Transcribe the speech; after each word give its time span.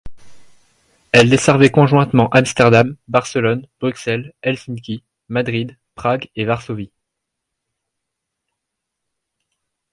Elle 1.11 1.29
desservait 1.29 1.69
conjointement 1.69 2.27
Amsterdam, 2.31 2.95
Barcelone, 3.07 3.67
Bruxelles, 3.79 4.33
Helsinki, 4.41 5.03
Madrid, 5.29 5.77
Prague 5.93 6.27
et 6.35 6.43
Varsovie. 6.43 6.89